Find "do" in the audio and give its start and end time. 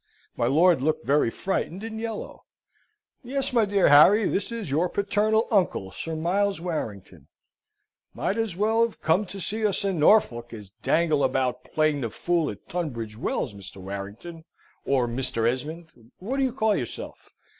16.39-16.45